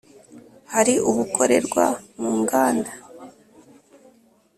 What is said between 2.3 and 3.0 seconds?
nganda